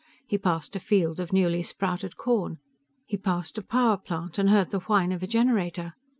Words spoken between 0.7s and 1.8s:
a field of newly